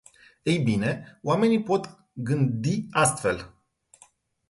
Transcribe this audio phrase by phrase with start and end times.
[0.45, 3.53] Ei bine, oamenii pot gând astfel.